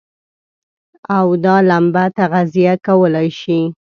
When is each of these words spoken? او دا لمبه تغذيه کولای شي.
او 1.17 1.27
دا 1.45 1.55
لمبه 1.69 2.03
تغذيه 2.17 2.73
کولای 2.85 3.29
شي. 3.39 3.59